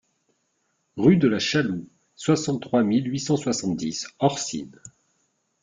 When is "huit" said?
3.07-3.19